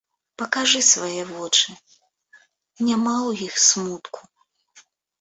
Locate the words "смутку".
3.69-4.21